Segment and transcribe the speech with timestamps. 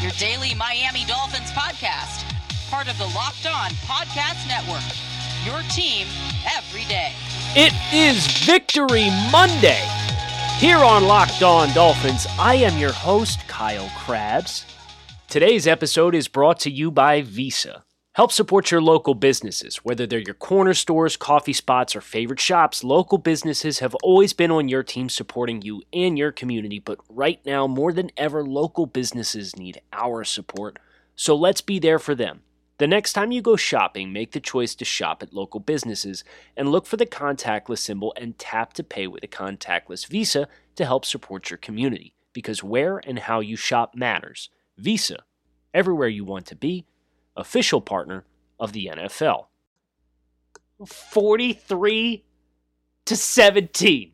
[0.00, 2.24] your daily Miami Dolphins podcast,
[2.70, 4.80] part of the Locked On Podcast Network.
[5.44, 6.06] Your team
[6.56, 7.12] every day.
[7.54, 9.86] It is Victory Monday
[10.56, 12.26] here on Locked On Dolphins.
[12.38, 14.64] I am your host, Kyle Crabbs.
[15.28, 17.84] Today's episode is brought to you by Visa.
[18.14, 22.82] Help support your local businesses, whether they're your corner stores, coffee spots, or favorite shops.
[22.82, 27.38] Local businesses have always been on your team supporting you and your community, but right
[27.46, 30.80] now, more than ever, local businesses need our support.
[31.14, 32.40] So let's be there for them.
[32.78, 36.24] The next time you go shopping, make the choice to shop at local businesses
[36.56, 40.84] and look for the contactless symbol and tap to pay with a contactless Visa to
[40.84, 42.14] help support your community.
[42.32, 44.50] Because where and how you shop matters.
[44.76, 45.18] Visa,
[45.72, 46.86] everywhere you want to be
[47.40, 48.24] official partner
[48.58, 49.46] of the NFL.
[50.86, 52.24] 43
[53.06, 54.12] to 17.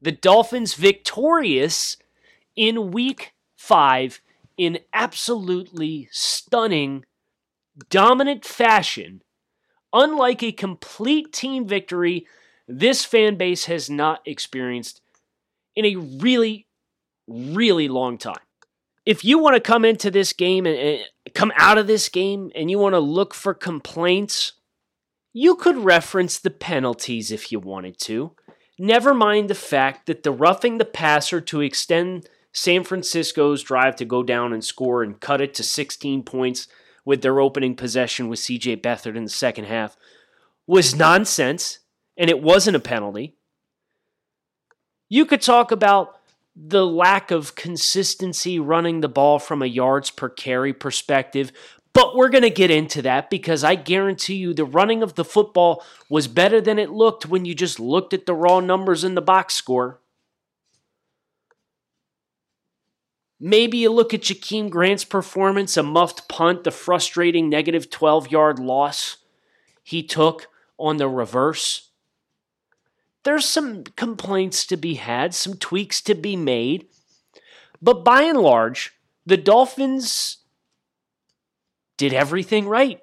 [0.00, 1.96] The Dolphins victorious
[2.54, 4.20] in week 5
[4.56, 7.04] in absolutely stunning
[7.90, 9.22] dominant fashion.
[9.92, 12.26] Unlike a complete team victory,
[12.68, 15.00] this fan base has not experienced
[15.74, 16.66] in a really
[17.28, 18.45] really long time
[19.06, 22.50] if you want to come into this game and, and come out of this game
[22.54, 24.54] and you want to look for complaints,
[25.32, 28.32] you could reference the penalties if you wanted to.
[28.78, 34.04] Never mind the fact that the roughing the passer to extend San Francisco's drive to
[34.04, 36.68] go down and score and cut it to 16 points
[37.04, 39.96] with their opening possession with CJ Beathard in the second half
[40.66, 41.78] was nonsense
[42.16, 43.36] and it wasn't a penalty.
[45.08, 46.15] You could talk about
[46.56, 51.52] the lack of consistency running the ball from a yards per carry perspective.
[51.92, 55.24] But we're going to get into that because I guarantee you the running of the
[55.24, 59.14] football was better than it looked when you just looked at the raw numbers in
[59.14, 60.00] the box score.
[63.38, 68.58] Maybe you look at Jakeem Grant's performance, a muffed punt, the frustrating negative 12 yard
[68.58, 69.18] loss
[69.82, 71.85] he took on the reverse
[73.26, 76.86] there's some complaints to be had, some tweaks to be made.
[77.82, 78.92] But by and large,
[79.26, 80.38] the Dolphins
[81.96, 83.00] did everything right.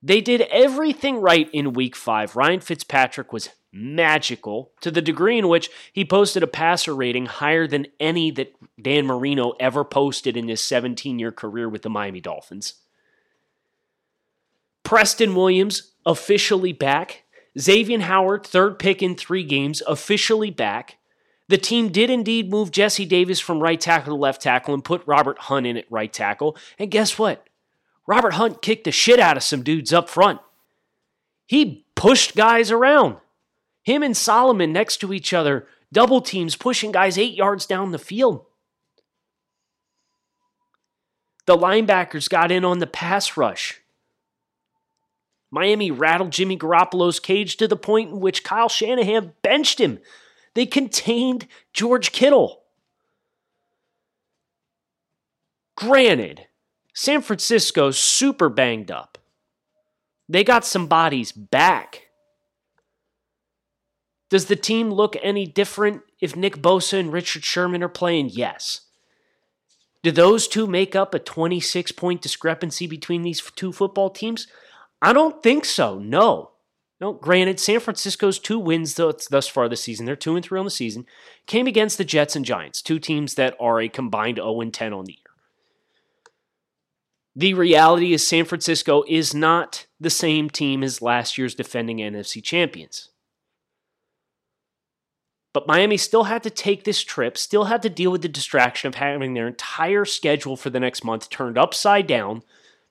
[0.00, 2.36] They did everything right in week five.
[2.36, 7.66] Ryan Fitzpatrick was magical to the degree in which he posted a passer rating higher
[7.66, 12.20] than any that Dan Marino ever posted in his 17 year career with the Miami
[12.20, 12.74] Dolphins.
[14.84, 17.23] Preston Williams officially back.
[17.58, 20.98] Xavier Howard, third pick in three games, officially back.
[21.48, 25.06] The team did indeed move Jesse Davis from right tackle to left tackle and put
[25.06, 26.56] Robert Hunt in at right tackle.
[26.78, 27.46] And guess what?
[28.06, 30.40] Robert Hunt kicked the shit out of some dudes up front.
[31.46, 33.16] He pushed guys around.
[33.82, 37.98] Him and Solomon next to each other, double teams pushing guys eight yards down the
[37.98, 38.46] field.
[41.46, 43.82] The linebackers got in on the pass rush.
[45.54, 50.00] Miami rattled Jimmy Garoppolo's cage to the point in which Kyle Shanahan benched him.
[50.54, 52.64] They contained George Kittle.
[55.76, 56.48] Granted,
[56.92, 59.16] San Francisco's super banged up.
[60.28, 62.08] They got some bodies back.
[64.30, 68.30] Does the team look any different if Nick Bosa and Richard Sherman are playing?
[68.30, 68.80] Yes.
[70.02, 74.48] Do those two make up a 26 point discrepancy between these two football teams?
[75.04, 75.98] I don't think so.
[75.98, 76.52] No.
[76.98, 80.64] No, granted, San Francisco's two wins thus far this season, they're 2 and 3 on
[80.64, 81.04] the season,
[81.46, 84.94] came against the Jets and Giants, two teams that are a combined 0 and 10
[84.94, 85.18] on the year.
[87.36, 92.42] The reality is San Francisco is not the same team as last year's defending NFC
[92.42, 93.10] champions.
[95.52, 98.88] But Miami still had to take this trip, still had to deal with the distraction
[98.88, 102.42] of having their entire schedule for the next month turned upside down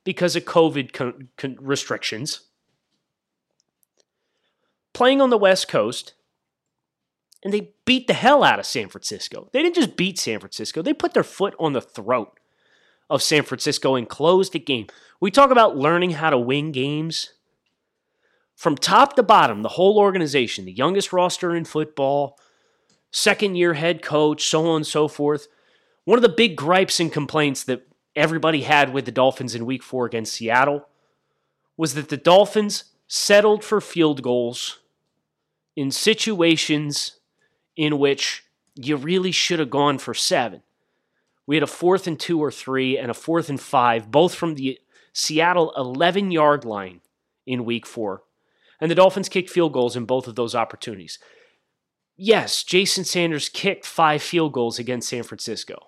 [0.04, 2.42] because of COVID con- con- restrictions.
[4.94, 6.14] Playing on the West Coast,
[7.44, 9.50] and they beat the hell out of San Francisco.
[9.52, 12.40] They didn't just beat San Francisco, they put their foot on the throat
[13.10, 14.88] of San Francisco and closed the game.
[15.20, 17.34] We talk about learning how to win games.
[18.56, 22.40] From top to bottom, the whole organization, the youngest roster in football,
[23.12, 25.48] second year head coach, so on and so forth.
[26.06, 29.83] One of the big gripes and complaints that everybody had with the Dolphins in week
[29.83, 30.88] four against Seattle
[31.77, 34.80] was that the Dolphins settled for field goals
[35.75, 37.19] in situations
[37.75, 38.44] in which
[38.75, 40.62] you really should have gone for seven.
[41.45, 44.56] We had a fourth and two or three and a fourth and five, both from
[44.56, 44.80] the
[45.12, 47.01] Seattle 11 yard line
[47.45, 48.24] in week four.
[48.80, 51.19] And the Dolphins kicked field goals in both of those opportunities.
[52.15, 55.88] Yes, Jason Sanders kicked five field goals against San Francisco.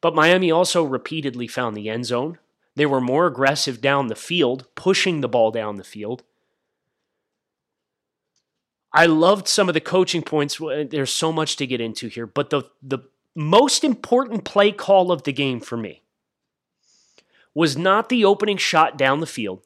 [0.00, 2.38] But Miami also repeatedly found the end zone.
[2.76, 6.22] They were more aggressive down the field, pushing the ball down the field.
[8.92, 10.58] I loved some of the coaching points.
[10.58, 13.00] There's so much to get into here, but the the
[13.36, 16.02] most important play call of the game for me
[17.54, 19.62] was not the opening shot down the field.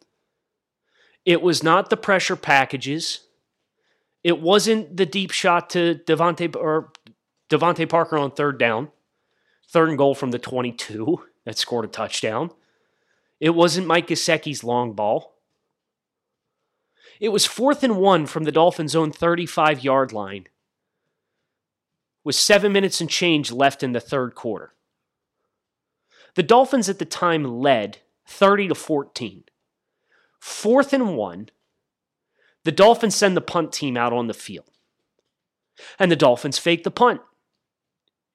[1.25, 3.21] It was not the pressure packages.
[4.23, 6.93] It wasn't the deep shot to DeVante or
[7.51, 8.91] DeVante Parker on third down,
[9.69, 12.51] third and goal from the 22 that scored a touchdown.
[13.41, 15.35] It wasn't Mike Gesicki's long ball.
[17.21, 20.47] It was fourth and one from the Dolphins' own 35 yard line
[22.25, 24.73] with seven minutes and change left in the third quarter.
[26.35, 29.45] The Dolphins at the time led 30 to 14.
[30.41, 31.51] Fourth and one,
[32.65, 34.71] the Dolphins send the punt team out on the field.
[35.99, 37.21] And the Dolphins fake the punt.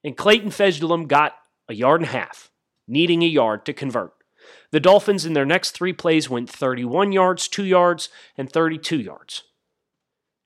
[0.02, 1.34] And Clayton Fejedelem got
[1.68, 2.50] a yard and a half,
[2.88, 4.12] needing a yard to convert.
[4.70, 9.42] The Dolphins in their next three plays went 31 yards, 2 yards, and 32 yards.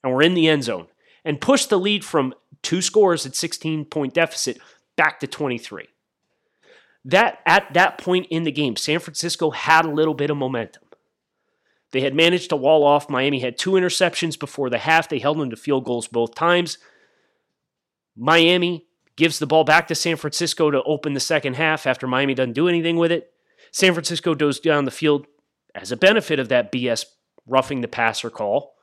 [0.03, 0.89] And were in the end zone
[1.25, 4.59] and pushed the lead from two scores at 16 point deficit
[4.97, 5.89] back to 23.
[7.05, 10.83] That at that point in the game, San Francisco had a little bit of momentum.
[11.93, 13.09] They had managed to wall off.
[13.09, 15.09] Miami had two interceptions before the half.
[15.09, 16.79] They held them to field goals both times.
[18.17, 22.34] Miami gives the ball back to San Francisco to open the second half after Miami
[22.34, 23.32] doesn't do anything with it.
[23.70, 25.26] San Francisco goes down the field
[25.75, 27.05] as a benefit of that BS
[27.46, 28.75] roughing the passer call.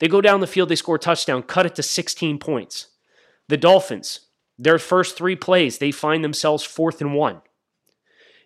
[0.00, 2.88] They go down the field, they score a touchdown, cut it to 16 points.
[3.48, 4.20] The Dolphins,
[4.58, 7.42] their first three plays, they find themselves fourth and one.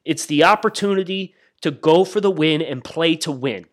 [0.04, 3.66] It's the opportunity to go for the win and play to win.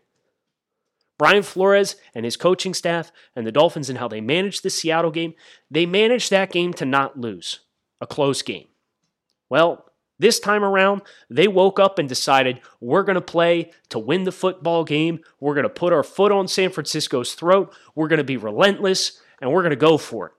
[1.19, 5.11] Brian Flores and his coaching staff and the Dolphins and how they managed the Seattle
[5.11, 5.35] game,
[5.69, 7.59] they managed that game to not lose,
[8.01, 8.67] a close game.
[9.49, 9.85] Well,
[10.17, 14.31] this time around, they woke up and decided we're going to play to win the
[14.31, 15.19] football game.
[15.39, 17.73] We're going to put our foot on San Francisco's throat.
[17.95, 20.33] We're going to be relentless and we're going to go for it.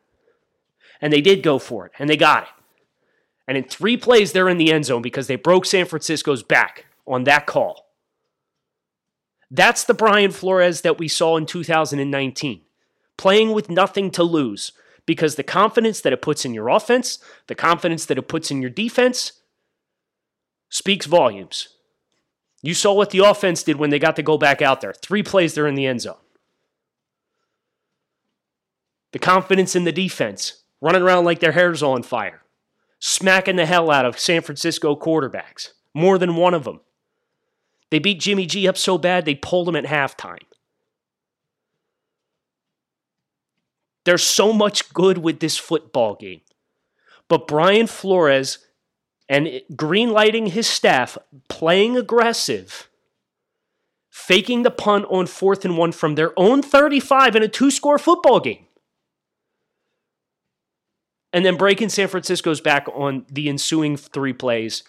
[1.02, 2.48] And they did go for it and they got it.
[3.46, 6.86] And in three plays, they're in the end zone because they broke San Francisco's back
[7.06, 7.89] on that call.
[9.50, 12.62] That's the Brian Flores that we saw in 2019,
[13.16, 14.72] playing with nothing to lose
[15.06, 17.18] because the confidence that it puts in your offense,
[17.48, 19.32] the confidence that it puts in your defense,
[20.68, 21.68] speaks volumes.
[22.62, 24.92] You saw what the offense did when they got to go back out there.
[24.92, 26.16] Three plays, they're in the end zone.
[29.12, 32.42] The confidence in the defense, running around like their hair's on fire,
[33.00, 36.80] smacking the hell out of San Francisco quarterbacks, more than one of them.
[37.90, 40.42] They beat Jimmy G up so bad they pulled him at halftime.
[44.04, 46.40] There's so much good with this football game.
[47.28, 48.58] But Brian Flores
[49.28, 51.16] and greenlighting his staff,
[51.48, 52.88] playing aggressive,
[54.10, 57.98] faking the punt on fourth and one from their own 35 in a two score
[57.98, 58.66] football game.
[61.32, 64.82] And then breaking San Francisco's back on the ensuing three plays.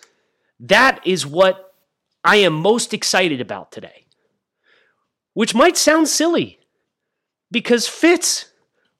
[0.59, 1.70] That is what
[2.23, 4.05] I am most excited about today.
[5.33, 6.59] Which might sound silly
[7.51, 8.51] because Fitz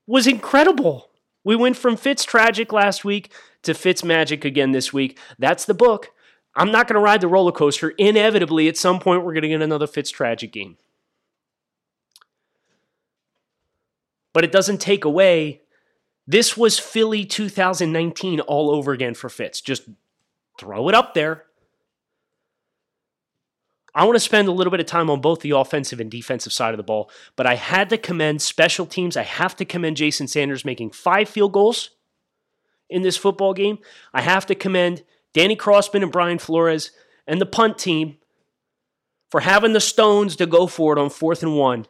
[0.08, 1.10] was incredible.
[1.44, 5.20] We went from Fitz tragic last week to Fitz Magic again this week.
[5.38, 6.12] That's the book.
[6.56, 7.90] I'm not going to ride the roller coaster.
[7.92, 10.78] Inevitably, at some point, we're going to get another Fitz tragic game.
[14.34, 15.62] But it doesn't take away.
[16.28, 19.62] This was Philly 2019 all over again for Fitz.
[19.62, 19.84] Just
[20.60, 21.46] throw it up there.
[23.94, 26.54] I want to spend a little bit of time on both the offensive and defensive
[26.54, 29.18] side of the ball, but I had to commend special teams.
[29.18, 31.90] I have to commend Jason Sanders making five field goals
[32.90, 33.80] in this football game.
[34.14, 36.92] I have to commend Danny Crossman and Brian Flores
[37.28, 38.18] and the punt team
[39.30, 41.86] for having the stones to go for it on fourth and one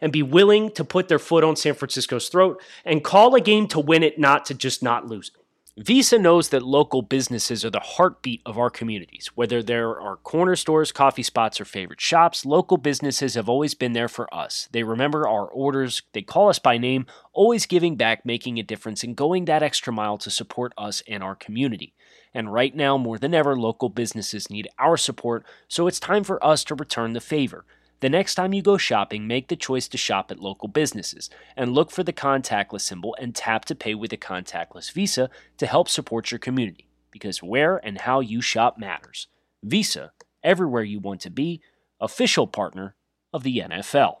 [0.00, 3.66] and be willing to put their foot on San Francisco's throat and call a game
[3.68, 5.45] to win it, not to just not lose it.
[5.78, 9.30] Visa knows that local businesses are the heartbeat of our communities.
[9.34, 13.92] Whether there are corner stores, coffee spots, or favorite shops, local businesses have always been
[13.92, 14.70] there for us.
[14.72, 17.04] They remember our orders, they call us by name,
[17.34, 21.22] always giving back, making a difference, and going that extra mile to support us and
[21.22, 21.92] our community.
[22.32, 26.42] And right now, more than ever, local businesses need our support, so it's time for
[26.42, 27.66] us to return the favor.
[28.00, 31.72] The next time you go shopping, make the choice to shop at local businesses and
[31.72, 35.88] look for the contactless symbol and tap to pay with a contactless Visa to help
[35.88, 39.28] support your community because where and how you shop matters.
[39.62, 40.12] Visa,
[40.44, 41.62] everywhere you want to be,
[41.98, 42.94] official partner
[43.32, 44.16] of the NFL.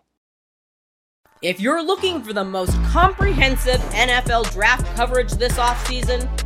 [1.42, 6.45] If you're looking for the most comprehensive NFL draft coverage this offseason,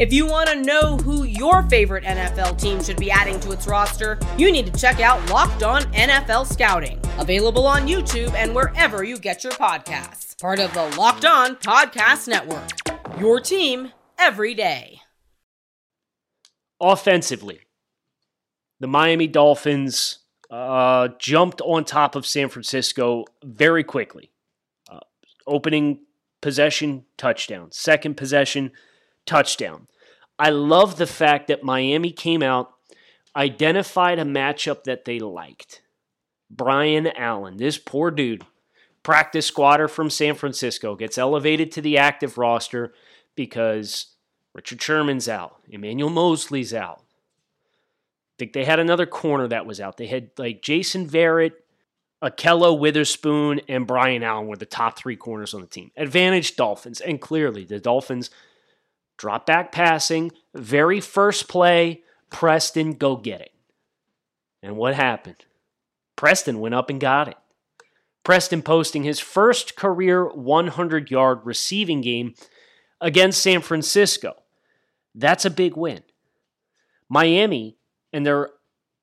[0.00, 3.66] If you want to know who your favorite NFL team should be adding to its
[3.66, 9.04] roster, you need to check out Locked On NFL Scouting, available on YouTube and wherever
[9.04, 10.40] you get your podcasts.
[10.40, 12.70] Part of the Locked On Podcast Network.
[13.20, 15.02] Your team every day.
[16.80, 17.60] Offensively,
[18.80, 24.30] the Miami Dolphins uh, jumped on top of San Francisco very quickly.
[24.90, 25.00] Uh,
[25.46, 26.06] opening
[26.40, 27.70] possession, touchdown.
[27.70, 28.72] Second possession,
[29.26, 29.86] touchdown.
[30.38, 32.72] I love the fact that Miami came out,
[33.36, 35.82] identified a matchup that they liked.
[36.50, 38.44] Brian Allen, this poor dude,
[39.02, 42.92] practice squatter from San Francisco, gets elevated to the active roster
[43.36, 44.16] because
[44.54, 45.56] Richard Sherman's out.
[45.68, 47.02] Emmanuel Moseley's out.
[47.02, 49.96] I think they had another corner that was out.
[49.96, 51.52] They had like Jason Verrett,
[52.22, 55.90] Ahkello Witherspoon, and Brian Allen were the top three corners on the team.
[55.96, 57.00] Advantage Dolphins.
[57.00, 58.30] And clearly, the Dolphins
[59.20, 62.00] drop back passing, very first play,
[62.30, 63.52] Preston, go get it.
[64.62, 65.44] And what happened?
[66.16, 67.36] Preston went up and got it.
[68.24, 72.34] Preston posting his first career 100 yard receiving game
[72.98, 74.42] against San Francisco.
[75.14, 76.02] That's a big win.
[77.06, 77.76] Miami
[78.14, 78.48] and their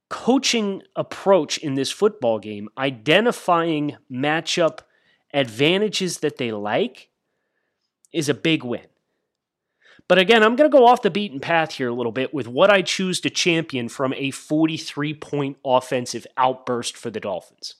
[0.09, 4.79] coaching approach in this football game, identifying matchup
[5.31, 7.09] advantages that they like,
[8.11, 8.87] is a big win.
[10.07, 12.47] But again, I'm going to go off the beaten path here a little bit with
[12.47, 17.75] what I choose to champion from a 43 point offensive outburst for the Dolphins.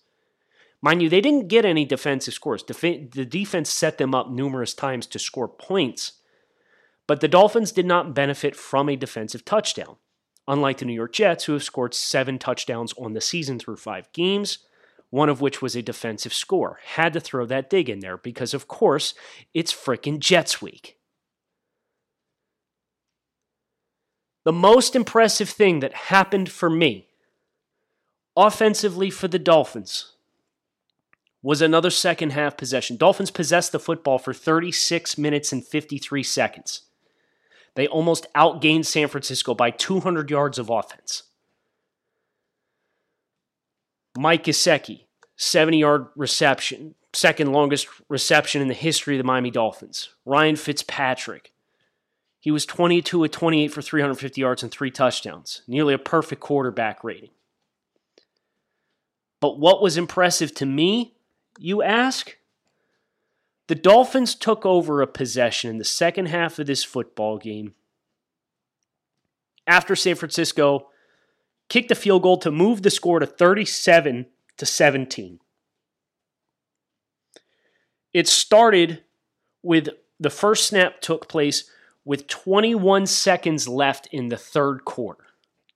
[0.82, 2.64] Mind you, they didn't get any defensive scores.
[2.64, 6.14] Def- the defense set them up numerous times to score points,
[7.08, 9.96] but the Dolphins did not benefit from a defensive touchdown,
[10.48, 14.12] unlike the New York Jets, who have scored seven touchdowns on the season through five
[14.14, 14.60] games,
[15.10, 16.80] one of which was a defensive score.
[16.84, 19.14] Had to throw that dig in there because, of course,
[19.54, 20.97] it's frickin' Jets week.
[24.48, 27.10] The most impressive thing that happened for me,
[28.38, 30.14] offensively for the Dolphins,
[31.42, 32.96] was another second half possession.
[32.96, 36.84] Dolphins possessed the football for 36 minutes and 53 seconds.
[37.76, 41.24] They almost outgained San Francisco by 200 yards of offense.
[44.18, 50.16] Mike Gesicki, 70 yard reception, second longest reception in the history of the Miami Dolphins.
[50.24, 51.52] Ryan Fitzpatrick,
[52.48, 57.04] he was 22 of 28 for 350 yards and three touchdowns, nearly a perfect quarterback
[57.04, 57.32] rating.
[59.42, 61.18] But what was impressive to me,
[61.60, 62.38] you ask?
[63.68, 67.74] The Dolphins took over a possession in the second half of this football game
[69.68, 70.88] after San Francisco
[71.68, 74.26] kicked a field goal to move the score to 37
[74.56, 75.42] to 17.
[78.14, 79.04] It started
[79.62, 81.70] with the first snap took place
[82.08, 85.26] with 21 seconds left in the third quarter.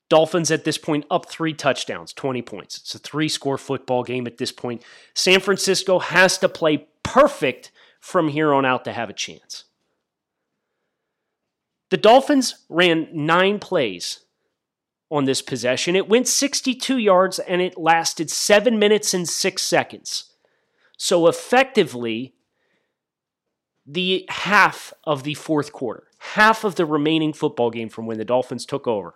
[0.08, 2.78] Dolphins at this point up three touchdowns, 20 points.
[2.78, 4.82] It's a three score football game at this point.
[5.14, 9.66] San Francisco has to play perfect from here on out to have a chance.
[11.90, 14.22] The Dolphins ran nine plays
[15.10, 15.98] on this possession.
[15.98, 20.32] It went 62 yards and it lasted seven minutes and six seconds.
[20.98, 22.36] So effectively,
[23.86, 28.26] the half of the fourth quarter, half of the remaining football game from when the
[28.26, 29.16] Dolphins took over,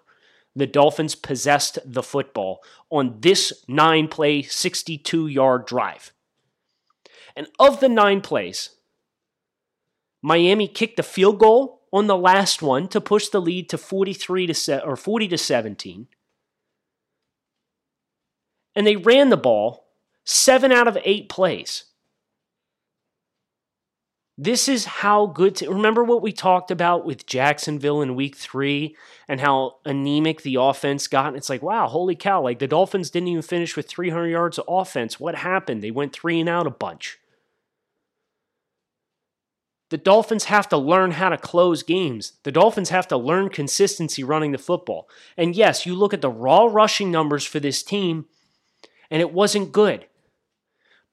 [0.55, 6.11] the Dolphins possessed the football on this nine play, 62 yard drive.
[7.35, 8.71] And of the nine plays,
[10.21, 14.47] Miami kicked a field goal on the last one to push the lead to 43
[14.47, 16.07] to se- or 40 to 17.
[18.75, 19.89] And they ran the ball
[20.23, 21.85] 7 out of 8 plays.
[24.37, 28.97] This is how good to remember what we talked about with Jacksonville in week three
[29.29, 31.27] and how anemic the offense got.
[31.27, 32.41] And it's like, wow, holy cow.
[32.41, 35.21] Like the Dolphins didn't even finish with 300 yards of offense.
[35.21, 35.81] What happened?
[35.81, 37.17] They went three and out a bunch.
[39.89, 42.33] The Dolphins have to learn how to close games.
[42.43, 45.07] The Dolphins have to learn consistency running the football.
[45.37, 48.25] And yes, you look at the raw rushing numbers for this team,
[49.09, 50.07] and it wasn't good.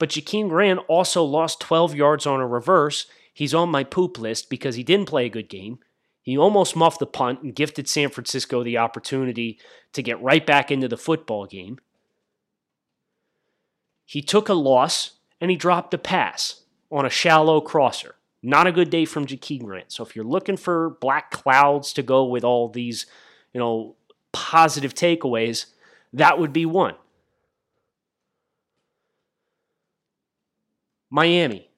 [0.02, 3.06] But Jakeem Grant also lost 12 yards on a reverse.
[3.32, 5.78] He's on my poop list because he didn't play a good game.
[6.21, 9.61] He almost muffed the punt and gifted San Francisco the opportunity
[9.92, 11.78] to get right back into the football game.
[14.04, 18.16] He took a loss and he dropped a pass on a shallow crosser.
[18.42, 19.92] Not a good day from Jakeem Grant.
[19.92, 23.06] So if you're looking for black clouds to go with all these,
[23.52, 23.94] you know,
[24.32, 25.66] positive takeaways,
[26.12, 26.97] that would be one.
[31.14, 31.69] Miami,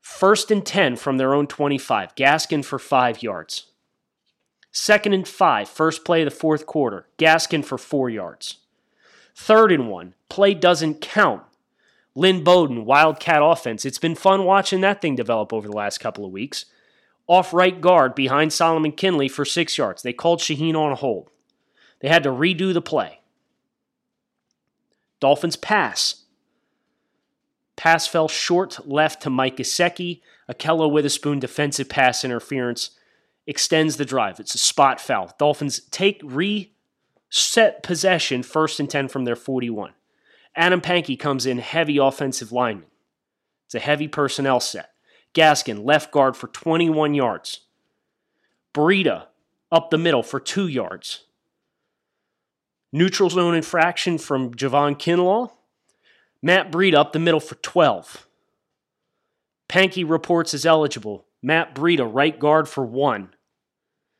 [0.00, 2.14] first and 10 from their own 25.
[2.14, 3.66] Gaskin for five yards.
[4.72, 7.06] Second and five, first play of the fourth quarter.
[7.18, 8.60] Gaskin for four yards.
[9.34, 11.42] Third and one, play doesn't count.
[12.14, 13.84] Lynn Bowden, Wildcat offense.
[13.84, 16.64] It's been fun watching that thing develop over the last couple of weeks.
[17.26, 20.00] Off right guard behind Solomon Kindley for six yards.
[20.00, 21.28] They called Shaheen on a hold.
[22.00, 23.20] They had to redo the play.
[25.20, 26.22] Dolphins pass.
[27.76, 30.20] Pass fell short left to Mike Gesicki.
[30.50, 32.90] Ahkello Witherspoon defensive pass interference
[33.46, 34.40] extends the drive.
[34.40, 35.34] It's a spot foul.
[35.38, 39.92] Dolphins take reset possession first and 10 from their 41.
[40.54, 42.86] Adam Pankey comes in heavy offensive lineman.
[43.66, 44.90] It's a heavy personnel set.
[45.34, 47.60] Gaskin, left guard for 21 yards.
[48.72, 49.26] Breida,
[49.70, 51.24] up the middle for two yards.
[52.92, 55.50] Neutral zone infraction from Javon Kinlaw.
[56.46, 58.28] Matt Breida up the middle for 12.
[59.68, 61.26] Pankey reports as eligible.
[61.42, 63.30] Matt Breida, right guard for one.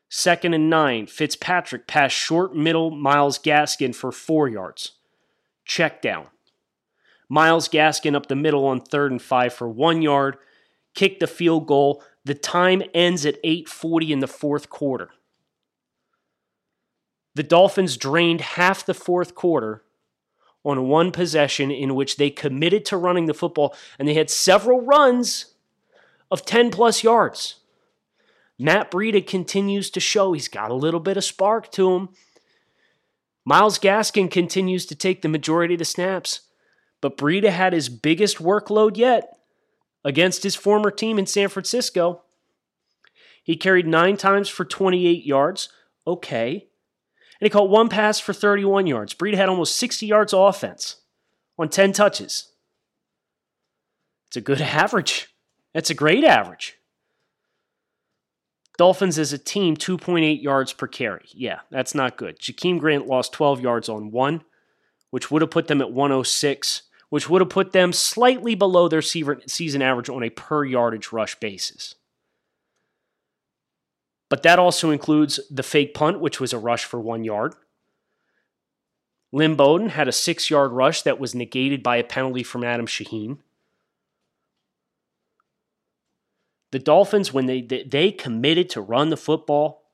[0.08, 1.06] Second and nine.
[1.06, 2.90] Fitzpatrick pass short middle.
[2.90, 4.96] Myles Gaskin for four yards.
[5.64, 6.26] Check down.
[7.28, 10.36] Myles Gaskin up the middle on third and five for one yard.
[10.96, 12.02] Kick the field goal.
[12.24, 15.10] The time ends at 8:40 in the fourth quarter.
[17.36, 19.84] The Dolphins drained half the fourth quarter
[20.66, 24.80] on one possession in which they committed to running the football and they had several
[24.80, 25.54] runs
[26.28, 27.60] of 10 plus yards.
[28.58, 32.08] Matt Breida continues to show he's got a little bit of spark to him.
[33.44, 36.40] Myles Gaskin continues to take the majority of the snaps,
[37.00, 39.38] but Breida had his biggest workload yet
[40.04, 42.22] against his former team in San Francisco.
[43.40, 45.68] He carried nine times for 28 yards.
[46.06, 46.66] Okay.
[47.40, 49.14] And he caught one pass for 31 yards.
[49.14, 50.96] Breed had almost 60 yards of offense
[51.58, 52.52] on 10 touches.
[54.28, 55.34] It's a good average.
[55.74, 56.76] That's a great average.
[58.78, 61.26] Dolphins as a team, 2.8 yards per carry.
[61.32, 62.38] Yeah, that's not good.
[62.38, 64.42] Jakeem Grant lost 12 yards on one,
[65.10, 69.02] which would have put them at 106, which would have put them slightly below their
[69.02, 71.94] season average on a per yardage rush basis.
[74.28, 77.54] But that also includes the fake punt, which was a rush for one yard.
[79.32, 82.86] Lynn Bowden had a six yard rush that was negated by a penalty from Adam
[82.86, 83.38] Shaheen.
[86.72, 89.84] The Dolphins, when they they committed to run the football,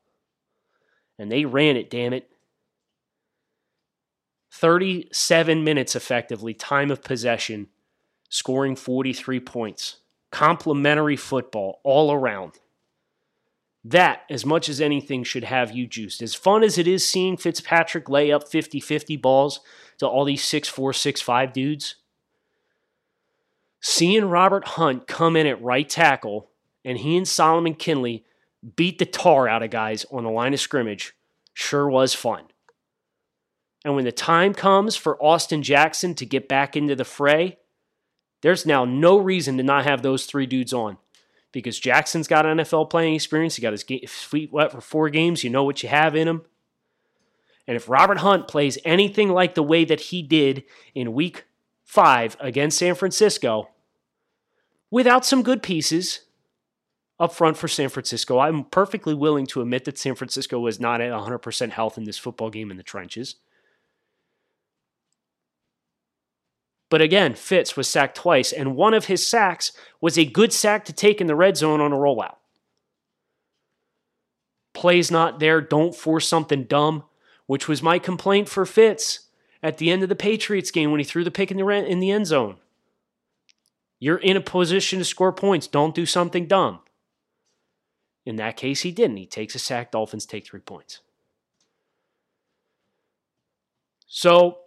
[1.18, 2.30] and they ran it, damn it.
[4.52, 7.68] 37 minutes effectively, time of possession,
[8.28, 9.96] scoring 43 points.
[10.30, 12.52] Complementary football all around.
[13.84, 16.22] That, as much as anything, should have you juiced.
[16.22, 19.60] As fun as it is seeing Fitzpatrick lay up 50 50 balls
[19.98, 21.96] to all these 6'4, 6'5 dudes,
[23.80, 26.48] seeing Robert Hunt come in at right tackle
[26.84, 28.24] and he and Solomon Kindley
[28.76, 31.14] beat the tar out of guys on the line of scrimmage
[31.54, 32.44] sure was fun.
[33.84, 37.58] And when the time comes for Austin Jackson to get back into the fray,
[38.42, 40.98] there's now no reason to not have those three dudes on
[41.52, 43.56] because Jackson's got NFL playing experience.
[43.56, 45.44] He got his feet wet for four games.
[45.44, 46.42] You know what you have in him.
[47.66, 51.44] And if Robert Hunt plays anything like the way that he did in week
[51.84, 53.68] five against San Francisco,
[54.90, 56.20] without some good pieces
[57.20, 61.00] up front for San Francisco, I'm perfectly willing to admit that San Francisco was not
[61.00, 63.36] at 100% health in this football game in the trenches.
[66.92, 70.84] But again, Fitz was sacked twice, and one of his sacks was a good sack
[70.84, 72.34] to take in the red zone on a rollout.
[74.74, 77.04] Plays not there, don't force something dumb,
[77.46, 79.30] which was my complaint for Fitz
[79.62, 82.00] at the end of the Patriots game when he threw the pick in the, in
[82.00, 82.58] the end zone.
[83.98, 85.66] You're in a position to score points.
[85.66, 86.80] Don't do something dumb.
[88.26, 89.16] In that case, he didn't.
[89.16, 89.92] He takes a sack.
[89.92, 91.00] Dolphins take three points.
[94.06, 94.58] So,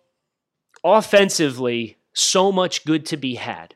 [0.84, 3.76] offensively, so much good to be had.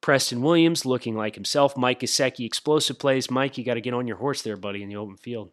[0.00, 1.76] Preston Williams looking like himself.
[1.76, 3.30] Mike Gesicki, explosive plays.
[3.30, 5.50] Mike, you got to get on your horse there, buddy, in the open field.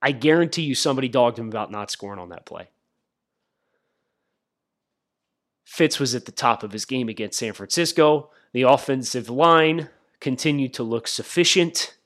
[0.00, 2.70] I guarantee you somebody dogged him about not scoring on that play.
[5.64, 8.30] Fitz was at the top of his game against San Francisco.
[8.52, 9.88] The offensive line
[10.20, 11.96] continued to look sufficient.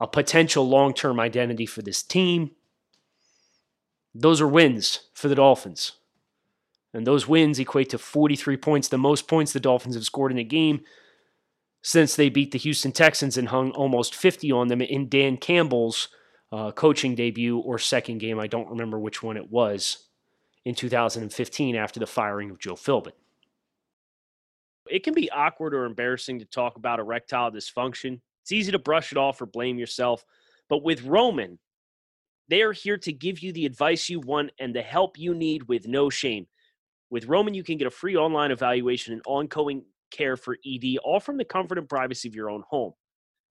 [0.00, 2.50] A potential long term identity for this team.
[4.14, 5.92] Those are wins for the Dolphins.
[6.94, 10.38] And those wins equate to 43 points, the most points the Dolphins have scored in
[10.38, 10.82] a game
[11.82, 16.08] since they beat the Houston Texans and hung almost 50 on them in Dan Campbell's
[16.52, 18.38] uh, coaching debut or second game.
[18.38, 20.08] I don't remember which one it was
[20.64, 23.12] in 2015 after the firing of Joe Philbin.
[24.88, 28.20] It can be awkward or embarrassing to talk about erectile dysfunction.
[28.42, 30.24] It's easy to brush it off or blame yourself.
[30.68, 31.58] But with Roman,
[32.48, 35.68] they are here to give you the advice you want and the help you need
[35.68, 36.46] with no shame.
[37.12, 41.20] With Roman, you can get a free online evaluation and ongoing care for ED, all
[41.20, 42.94] from the comfort and privacy of your own home.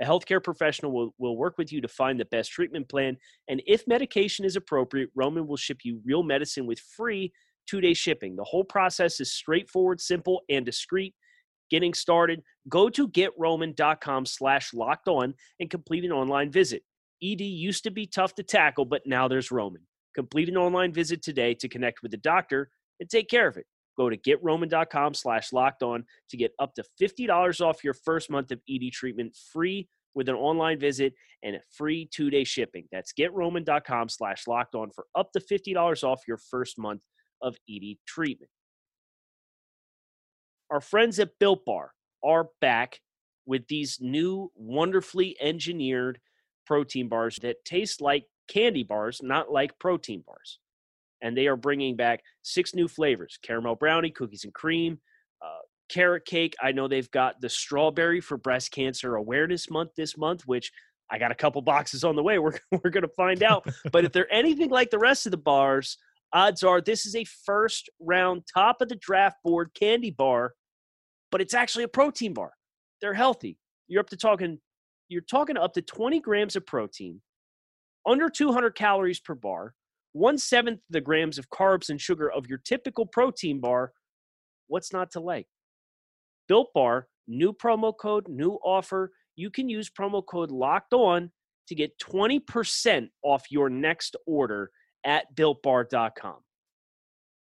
[0.01, 3.17] A healthcare professional will, will work with you to find the best treatment plan.
[3.47, 7.31] And if medication is appropriate, Roman will ship you real medicine with free
[7.67, 8.35] two day shipping.
[8.35, 11.13] The whole process is straightforward, simple, and discreet.
[11.69, 16.81] Getting started, go to getroman.com slash locked on and complete an online visit.
[17.21, 19.83] ED used to be tough to tackle, but now there's Roman.
[20.15, 23.65] Complete an online visit today to connect with the doctor and take care of it.
[23.97, 28.51] Go to getroman.com slash locked on to get up to $50 off your first month
[28.51, 32.85] of ED treatment free with an online visit and free two-day shipping.
[32.91, 37.01] That's getroman.com slash locked on for up to $50 off your first month
[37.41, 38.51] of ED treatment.
[40.69, 41.91] Our friends at Built Bar
[42.23, 42.99] are back
[43.45, 46.19] with these new wonderfully engineered
[46.65, 50.59] protein bars that taste like candy bars, not like protein bars
[51.21, 54.99] and they are bringing back six new flavors caramel brownie, cookies and cream,
[55.43, 56.55] uh, carrot cake.
[56.61, 60.71] I know they've got the strawberry for breast cancer awareness month this month, which
[61.11, 62.39] I got a couple boxes on the way.
[62.39, 63.67] We're, we're going to find out.
[63.91, 65.97] but if they're anything like the rest of the bars,
[66.33, 70.53] odds are this is a first round top of the draft board candy bar,
[71.29, 72.51] but it's actually a protein bar.
[73.01, 73.57] They're healthy.
[73.87, 74.59] You're up to talking,
[75.09, 77.21] you're talking up to 20 grams of protein,
[78.05, 79.73] under 200 calories per bar,
[80.13, 83.93] one seventh the grams of carbs and sugar of your typical protein bar.
[84.67, 85.47] What's not to like?
[86.47, 89.11] Built Bar, new promo code, new offer.
[89.35, 91.31] You can use promo code locked on
[91.67, 94.71] to get 20% off your next order
[95.05, 96.37] at builtbar.com.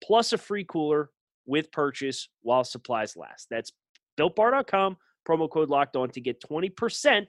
[0.05, 1.11] Plus a free cooler
[1.47, 3.47] with purchase while supplies last.
[3.51, 3.73] That's
[4.19, 7.27] builtbar.com, promo code locked on to get 20%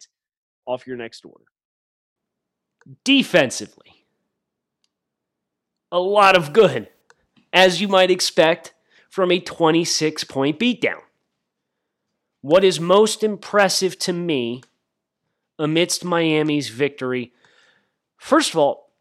[0.66, 1.46] off your next order.
[3.06, 4.06] Defensively,
[5.92, 6.90] a lot of good,
[7.52, 8.74] as you might expect
[9.10, 11.00] from a 26 point beatdown.
[12.42, 14.64] What is most impressive to me
[15.58, 17.34] amidst Miami's victory?
[18.18, 18.94] First of all,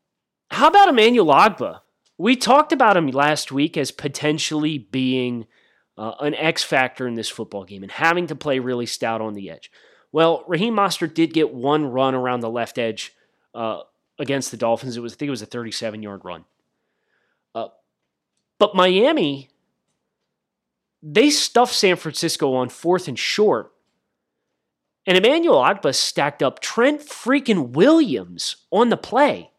[0.51, 1.81] how about Emmanuel Ogbah?
[2.17, 5.47] We talked about him last week as potentially being
[5.97, 9.35] uh, an X factor in this football game and having to play really stout on
[9.35, 9.71] the edge.
[10.11, 13.15] Well, Raheem Mostert did get one run around the left edge
[13.55, 13.81] uh,
[14.19, 14.97] against the Dolphins.
[14.97, 16.45] It was, I think it was a 37 yard run.
[18.59, 19.51] But Miami,
[21.03, 23.73] they stuffed San Francisco on fourth and short.
[25.07, 29.51] And Emmanuel Ogbah stacked up Trent freaking Williams on the play.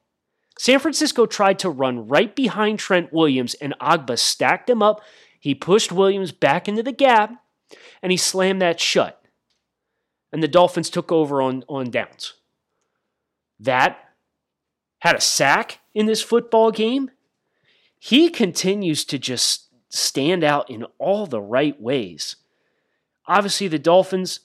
[0.60, 5.02] San Francisco tried to run right behind Trent Williams, and Ogbah stacked him up.
[5.40, 7.32] He pushed Williams back into the gap,
[8.04, 9.24] and he slammed that shut.
[10.34, 12.34] And the Dolphins took over on, on downs.
[13.60, 13.98] That
[15.00, 17.10] had a sack in this football game
[18.00, 22.38] he continues to just stand out in all the right ways.
[23.28, 24.40] Obviously, the Dolphins,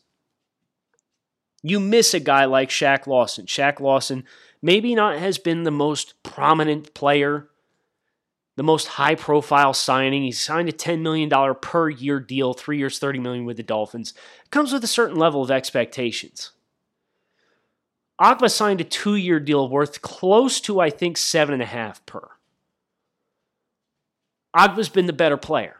[1.63, 3.47] you miss a guy like Shaq Lawson.
[3.47, 4.25] Shaq Lawson
[4.61, 7.49] maybe not has been the most prominent player,
[8.57, 10.23] the most high profile signing.
[10.23, 11.31] He signed a $10 million
[11.63, 14.15] per year deal, three years, 30 million with the Dolphins.
[14.51, 16.51] Comes with a certain level of expectations.
[18.21, 22.05] Ogbah signed a two year deal worth close to, I think, seven and a half
[22.07, 22.34] per.
[24.57, 25.77] Ogbah's been the better player.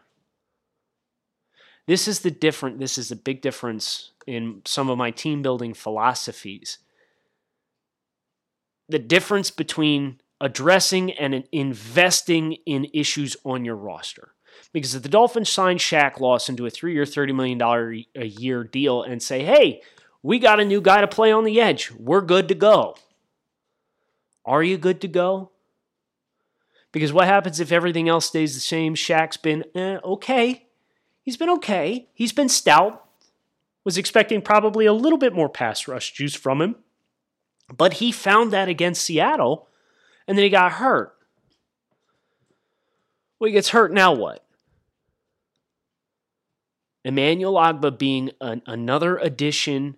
[1.87, 5.73] This is the different this is a big difference in some of my team building
[5.73, 6.79] philosophies.
[8.89, 14.33] The difference between addressing and investing in issues on your roster.
[14.73, 18.63] Because if the Dolphins sign Shaq Lawson to a three year, $30 million a year
[18.63, 19.81] deal and say, hey,
[20.21, 22.95] we got a new guy to play on the edge, we're good to go.
[24.43, 25.51] Are you good to go?
[26.95, 28.95] Because what happens if everything else stays the same?
[28.95, 30.65] Shaq's been eh, okay.
[31.23, 32.07] He's been okay.
[32.13, 33.03] He's been stout.
[33.83, 36.77] Was expecting probably a little bit more pass rush juice from him.
[37.67, 39.67] But he found that against Seattle,
[40.25, 41.17] and then he got hurt.
[43.39, 44.45] Well, he gets hurt, now what?
[47.03, 49.97] Emmanuel Ogbah being an, another addition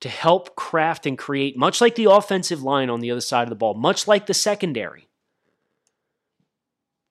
[0.00, 3.48] to help craft and create, much like the offensive line on the other side of
[3.48, 5.06] the ball, much like the secondary.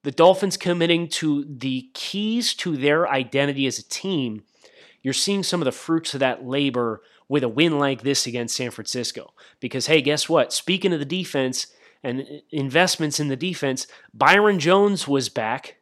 [0.03, 4.43] The Dolphins committing to the keys to their identity as a team.
[5.01, 8.55] You're seeing some of the fruits of that labor with a win like this against
[8.55, 9.33] San Francisco.
[9.59, 10.53] Because, hey, guess what?
[10.53, 11.67] Speaking of the defense
[12.03, 15.77] and investments in the defense, Byron Jones was back.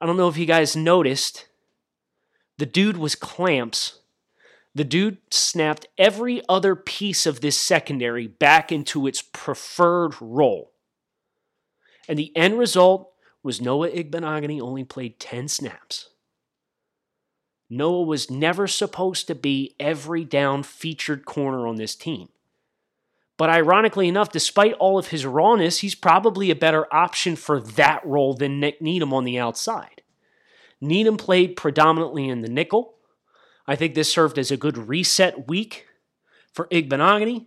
[0.00, 1.46] I don't know if you guys noticed
[2.58, 4.00] the dude was clamps.
[4.74, 10.69] The dude snapped every other piece of this secondary back into its preferred role.
[12.10, 16.08] And the end result was Noah Igbinoghene only played 10 snaps.
[17.70, 22.30] Noah was never supposed to be every down featured corner on this team.
[23.36, 28.04] But ironically enough, despite all of his rawness, he's probably a better option for that
[28.04, 30.02] role than Nick Needham on the outside.
[30.80, 32.96] Needham played predominantly in the nickel.
[33.68, 35.86] I think this served as a good reset week
[36.52, 37.46] for Igbinoghene.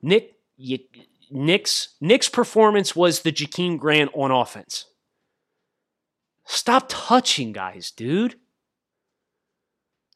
[0.00, 0.78] Nick, you,
[1.30, 4.86] Nick's, Nick's performance was the Jakeem Grant on offense.
[6.44, 8.34] Stop touching guys, dude.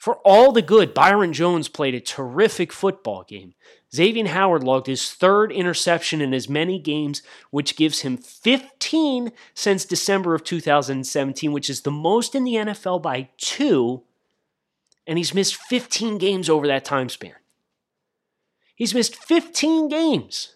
[0.05, 3.55] For all the good, Byron Jones played a terrific football game.
[3.95, 9.85] Xavier Howard logged his third interception in as many games, which gives him 15 since
[9.85, 14.03] December of 2017, which is the most in the NFL by two.
[15.07, 17.37] And he's missed 15 games over that time span.
[18.75, 20.54] He's missed 15 games.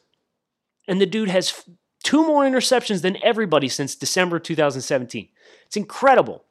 [0.88, 1.64] And the dude has
[2.02, 5.28] two more interceptions than everybody since December 2017.
[5.66, 6.44] It's incredible.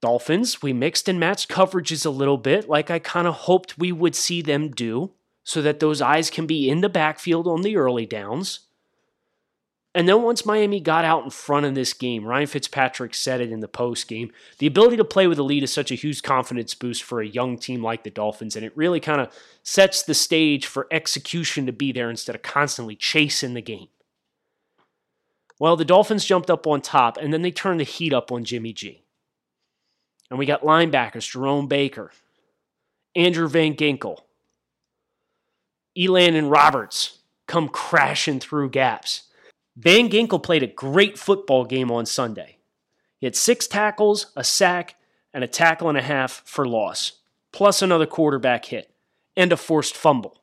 [0.00, 3.92] Dolphins, we mixed and matched coverages a little bit, like I kind of hoped we
[3.92, 5.10] would see them do,
[5.44, 8.60] so that those eyes can be in the backfield on the early downs.
[9.92, 13.50] And then once Miami got out in front of this game, Ryan Fitzpatrick said it
[13.50, 14.30] in the post game.
[14.58, 17.26] The ability to play with a lead is such a huge confidence boost for a
[17.26, 19.32] young team like the Dolphins, and it really kind of
[19.64, 23.88] sets the stage for execution to be there instead of constantly chasing the game.
[25.58, 28.44] Well, the Dolphins jumped up on top, and then they turned the heat up on
[28.44, 29.02] Jimmy G.
[30.30, 32.12] And we got linebackers Jerome Baker,
[33.16, 34.18] Andrew Van Ginkel,
[35.96, 39.24] and Roberts come crashing through gaps.
[39.76, 42.58] Van Ginkel played a great football game on Sunday.
[43.18, 44.96] He had six tackles, a sack,
[45.32, 47.12] and a tackle and a half for loss,
[47.52, 48.92] plus another quarterback hit
[49.36, 50.42] and a forced fumble.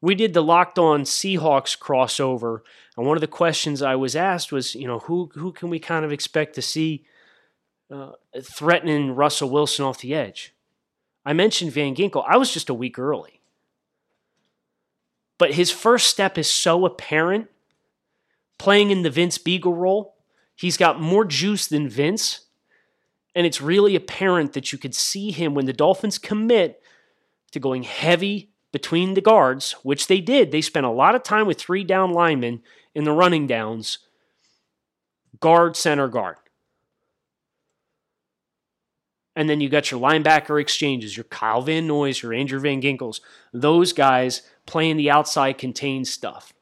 [0.00, 2.60] We did the locked on Seahawks crossover,
[2.96, 5.80] and one of the questions I was asked was, you know, who who can we
[5.80, 7.04] kind of expect to see
[7.90, 10.54] uh, threatening Russell Wilson off the edge?
[11.24, 12.24] I mentioned Van Ginkel.
[12.28, 13.37] I was just a week early.
[15.38, 17.48] But his first step is so apparent.
[18.58, 20.16] Playing in the Vince Biegel role,
[20.56, 22.46] he's got more juice than Vince.
[23.34, 26.82] And it's really apparent that you could see him when the Dolphins commit
[27.52, 30.50] to going heavy between the guards, which they did.
[30.50, 32.62] They spent a lot of time with three down linemen
[32.94, 33.98] in the running downs
[35.40, 36.36] guard, center, guard.
[39.36, 43.20] And then you got your linebacker exchanges, your Kyle Van Noys, your Andrew Van Ginkels.
[43.52, 46.52] Those guys playing the outside contained stuff.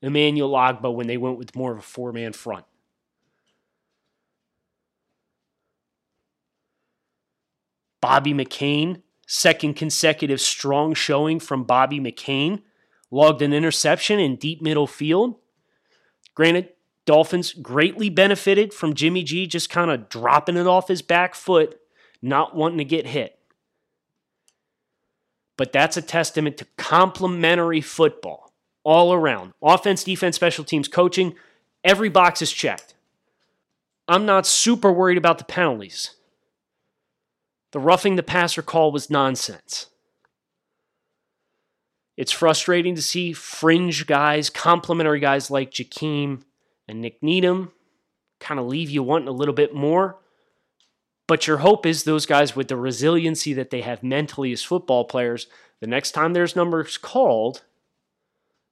[0.00, 2.64] Emmanuel Ogbah when they went with more of a four man front.
[8.00, 12.62] Bobby McCain, second consecutive strong showing from Bobby McCain,
[13.10, 15.34] logged an interception in deep middle field.
[16.34, 16.68] Granted,
[17.06, 21.80] Dolphins greatly benefited from Jimmy G just kind of dropping it off his back foot,
[22.22, 23.36] not wanting to get hit.
[25.56, 28.52] But that's a testament to complementary football
[28.84, 29.52] all around.
[29.62, 31.34] Offense, defense, special teams, coaching,
[31.82, 32.94] every box is checked.
[34.06, 36.12] I'm not super worried about the penalties.
[37.72, 39.86] The roughing the passer call was nonsense.
[42.16, 46.42] It's frustrating to see fringe guys, complimentary guys like Jakeem
[46.88, 47.72] and Nick Needham
[48.40, 50.18] kind of leave you wanting a little bit more.
[51.26, 55.04] But your hope is those guys with the resiliency that they have mentally as football
[55.04, 55.48] players,
[55.80, 57.62] the next time there's numbers called,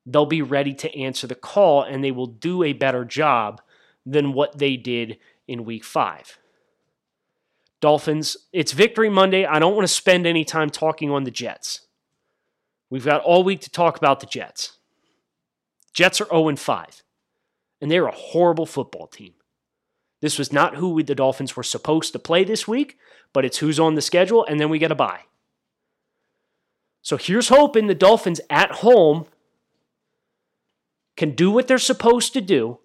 [0.06, 3.60] they'll be ready to answer the call and they will do a better job
[4.06, 6.38] than what they did in week five.
[7.80, 9.44] Dolphins, it's Victory Monday.
[9.44, 11.82] I don't want to spend any time talking on the Jets.
[12.88, 14.78] We've got all week to talk about the Jets.
[15.92, 17.02] Jets are 0 5,
[17.80, 19.34] and they're a horrible football team.
[20.24, 22.96] This was not who we, the Dolphins were supposed to play this week,
[23.34, 25.24] but it's who's on the schedule, and then we get a bye.
[27.02, 29.26] So here's hoping the Dolphins at home
[31.14, 32.78] can do what they're supposed to do,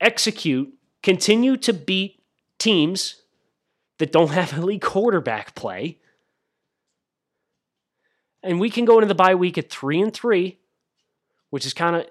[0.00, 2.22] execute, continue to beat
[2.56, 3.22] teams
[3.98, 5.98] that don't have elite quarterback play.
[8.44, 10.60] And we can go into the bye week at three and three,
[11.50, 12.06] which is kind of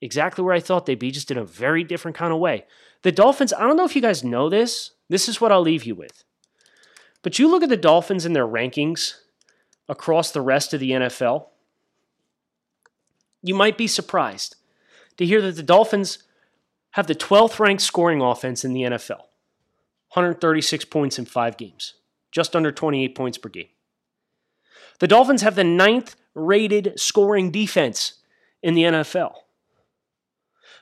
[0.00, 2.66] exactly where I thought they'd be, just in a very different kind of way.
[3.02, 4.92] The Dolphins, I don't know if you guys know this.
[5.08, 6.24] This is what I'll leave you with.
[7.22, 9.14] But you look at the Dolphins and their rankings
[9.88, 11.46] across the rest of the NFL,
[13.42, 14.56] you might be surprised
[15.16, 16.18] to hear that the Dolphins
[16.92, 19.20] have the 12th ranked scoring offense in the NFL
[20.10, 21.94] 136 points in five games,
[22.30, 23.68] just under 28 points per game.
[24.98, 28.14] The Dolphins have the ninth rated scoring defense
[28.62, 29.34] in the NFL.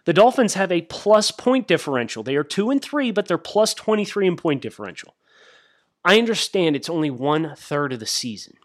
[0.05, 2.23] The Dolphins have a plus point differential.
[2.23, 5.15] They are 2 and 3, but they're plus 23 in point differential.
[6.05, 8.57] I understand it's only one third of the season.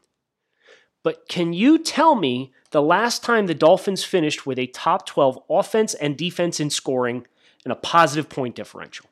[1.01, 5.39] But can you tell me the last time the Dolphins finished with a top 12
[5.49, 7.25] offense and defense in scoring
[7.63, 9.05] and a positive point differential?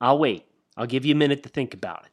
[0.00, 0.44] I'll wait.
[0.76, 2.11] I'll give you a minute to think about it.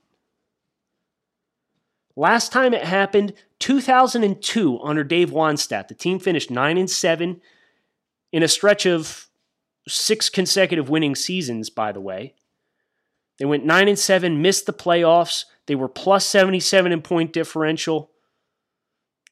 [2.19, 5.88] Last time it happened, 2002 under Dave Wannstedt.
[5.88, 7.39] The team finished 9 and 7
[8.34, 9.29] in a stretch of
[9.88, 12.36] six consecutive winning seasons, by the way.
[13.38, 15.45] They went 9 and 7, missed the playoffs.
[15.65, 18.12] They were plus 77 in point differential,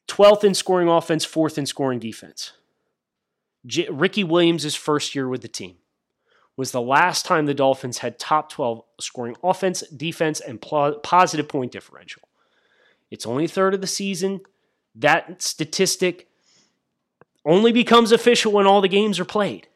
[0.08, 2.52] 12th in scoring offense, 4th in scoring defense.
[3.66, 5.76] J- Ricky Williams' first year with the team
[6.56, 11.48] was the last time the Dolphins had top 12 scoring offense, defense, and pl- positive
[11.48, 12.22] point differential.
[13.10, 14.40] It's only a third of the season.
[14.94, 16.28] That statistic
[17.44, 19.68] only becomes official when all the games are played.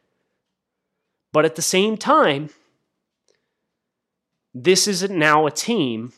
[1.33, 2.51] But at the same time,
[4.55, 6.12] this is now a team.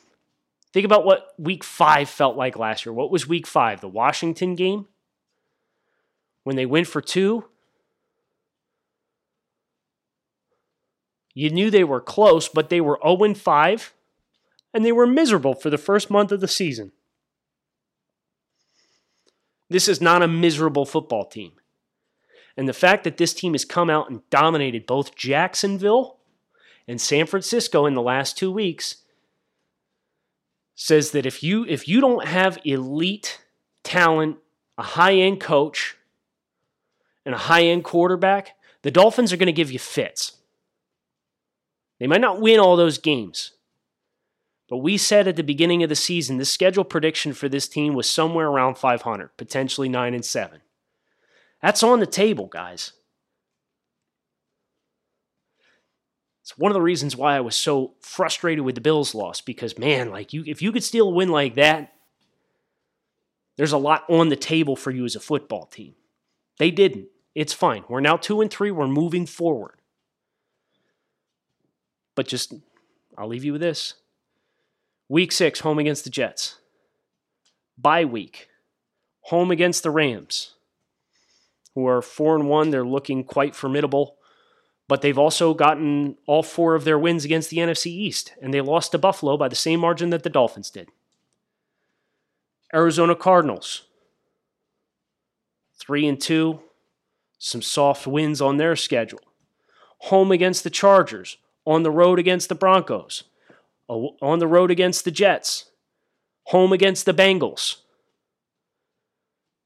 [0.73, 2.93] Think about what week five felt like last year.
[2.93, 3.81] What was week five?
[3.81, 4.87] The Washington game?
[6.43, 7.45] When they went for two?
[11.35, 13.95] You knew they were close, but they were 0 5,
[14.73, 16.93] and they were miserable for the first month of the season.
[19.69, 21.53] This is not a miserable football team.
[22.57, 26.19] And the fact that this team has come out and dominated both Jacksonville
[26.87, 28.99] and San Francisco in the last 2 weeks
[30.77, 33.41] says that if you if you don't have elite
[33.83, 34.37] talent,
[34.77, 35.97] a high-end coach,
[37.25, 40.33] and a high-end quarterback, the Dolphins are going to give you fits.
[41.99, 43.53] They might not win all those games,
[44.69, 47.95] but we said at the beginning of the season, the schedule prediction for this team
[47.95, 50.61] was somewhere around 500, potentially 9 and 7.
[51.61, 52.93] That's on the table, guys.
[56.43, 59.79] It's one of the reasons why I was so frustrated with the Bills loss because
[59.79, 61.95] man, like you if you could steal a win like that,
[63.57, 65.95] there's a lot on the table for you as a football team.
[66.59, 67.09] They didn't.
[67.35, 67.85] It's fine.
[67.89, 69.81] We're now 2 and 3, we're moving forward.
[72.15, 72.53] But just
[73.17, 73.95] I'll leave you with this.
[75.09, 76.57] Week six, home against the Jets.
[77.77, 78.49] Bye week,
[79.23, 80.55] home against the Rams,
[81.75, 82.71] who are four and one.
[82.71, 84.17] They're looking quite formidable,
[84.89, 88.61] but they've also gotten all four of their wins against the NFC East, and they
[88.61, 90.89] lost to Buffalo by the same margin that the Dolphins did.
[92.73, 93.83] Arizona Cardinals,
[95.79, 96.61] three and two,
[97.39, 99.21] some soft wins on their schedule.
[99.99, 101.37] Home against the Chargers,
[101.67, 103.25] on the road against the Broncos
[103.89, 105.71] on the road against the Jets,
[106.45, 107.77] home against the Bengals.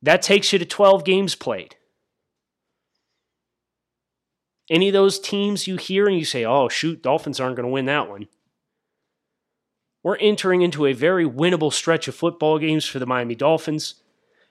[0.03, 1.77] That takes you to 12 games played.
[4.71, 7.73] Any of those teams you hear and you say, oh, shoot, Dolphins aren't going to
[7.73, 8.29] win that one.
[10.03, 13.97] We're entering into a very winnable stretch of football games for the Miami Dolphins,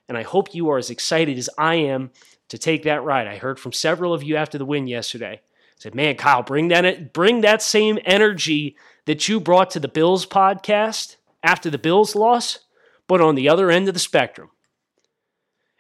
[0.10, 2.12] and I hope you are as excited as I am
[2.50, 3.28] to take that ride.
[3.28, 5.42] I heard from several of you after the win yesterday.
[5.42, 8.76] I said, man, Kyle, bring that, bring that same energy
[9.08, 12.60] that you brought to the Bills podcast after the Bills loss,
[13.08, 14.52] but on the other end of the spectrum.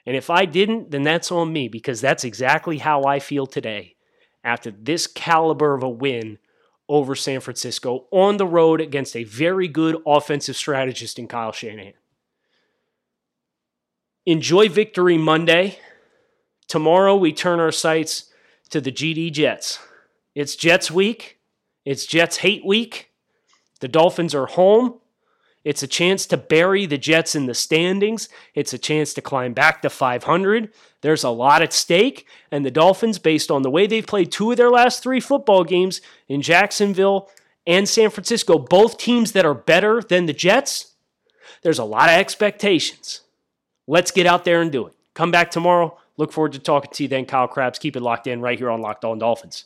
[0.05, 3.95] And if I didn't, then that's on me because that's exactly how I feel today
[4.43, 6.39] after this caliber of a win
[6.87, 11.93] over San Francisco on the road against a very good offensive strategist in Kyle Shanahan.
[14.25, 15.79] enjoy Victory Monday.
[16.69, 18.31] Tomorrow, we turn our sights
[18.69, 19.79] to the GD Jets.
[20.33, 21.39] It's Jets week,
[21.83, 23.06] it's Jets hate week.
[23.79, 24.99] The Dolphins are home.
[25.63, 28.29] It's a chance to bury the Jets in the standings.
[28.55, 30.71] It's a chance to climb back to 500.
[31.01, 34.51] There's a lot at stake, and the Dolphins, based on the way they've played two
[34.51, 37.29] of their last three football games in Jacksonville
[37.65, 40.93] and San Francisco, both teams that are better than the Jets,
[41.63, 43.21] there's a lot of expectations.
[43.87, 44.93] Let's get out there and do it.
[45.13, 45.97] Come back tomorrow.
[46.15, 47.79] Look forward to talking to you then, Kyle Crabbs.
[47.79, 49.65] Keep it locked in right here on Locked On Dolphins.